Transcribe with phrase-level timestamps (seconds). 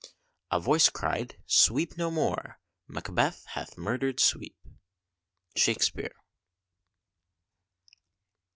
[0.49, 2.59] "A voice cried Sweep no more!
[2.87, 4.57] Macbeth hath murdered sweep."
[5.55, 6.15] SHAKSPEARE.